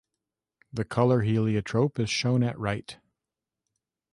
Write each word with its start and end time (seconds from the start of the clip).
The 0.73 0.83
color 0.83 1.21
heliotrope 1.21 1.99
is 1.99 2.09
shown 2.09 2.41
at 2.41 2.57
right. 2.57 2.97